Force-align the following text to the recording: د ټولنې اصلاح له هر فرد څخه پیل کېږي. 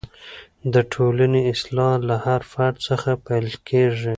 د 0.73 0.75
ټولنې 0.93 1.41
اصلاح 1.53 1.93
له 2.07 2.15
هر 2.25 2.41
فرد 2.51 2.75
څخه 2.87 3.09
پیل 3.27 3.47
کېږي. 3.67 4.09